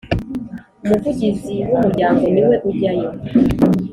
[0.83, 3.09] Umuvugizi wumuryango niwe ujyayo